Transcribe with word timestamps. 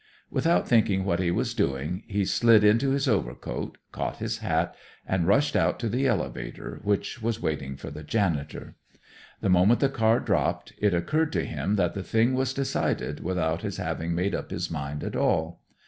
Without 0.31 0.67
thinking 0.67 1.03
what 1.05 1.19
he 1.19 1.29
was 1.29 1.53
doing, 1.53 2.01
he 2.07 2.25
slid 2.25 2.63
into 2.63 2.89
his 2.89 3.07
overcoat, 3.07 3.77
caught 3.91 4.17
his 4.17 4.39
hat, 4.39 4.73
and 5.07 5.27
rushed 5.27 5.55
out 5.55 5.79
to 5.79 5.87
the 5.87 6.07
elevator, 6.07 6.79
which 6.83 7.21
was 7.21 7.39
waiting 7.39 7.75
for 7.75 7.91
the 7.91 8.01
janitor. 8.01 8.73
The 9.41 9.49
moment 9.49 9.79
the 9.79 9.89
car 9.89 10.19
dropped, 10.19 10.73
it 10.79 10.95
occurred 10.95 11.31
to 11.33 11.45
him 11.45 11.75
that 11.75 11.93
the 11.93 12.01
thing 12.01 12.33
was 12.33 12.51
decided 12.51 13.19
without 13.23 13.61
his 13.61 13.77
having 13.77 14.15
made 14.15 14.33
up 14.33 14.49
his 14.49 14.71
mind 14.71 15.03
at 15.03 15.15
all. 15.15 15.61